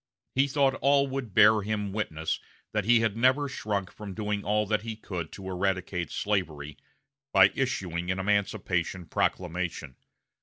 [0.33, 2.39] He thought all would bear him witness
[2.71, 6.75] that he had never shrunk from doing all that he could to eradicate slavery,
[7.31, 9.95] by issuing an emancipation proclamation.